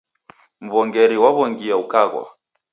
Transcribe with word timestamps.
Mw'ongeri 0.65 1.17
waw'ongia 1.23 1.75
ukaghwa 1.83 2.25